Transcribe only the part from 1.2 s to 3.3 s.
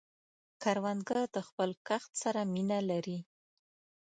د خپل کښت سره مینه لري